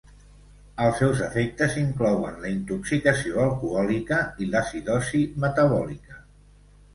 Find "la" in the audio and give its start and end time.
2.45-2.49